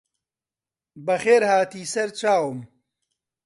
[1.05, 2.59] بەخێرهاتی سەرچاوم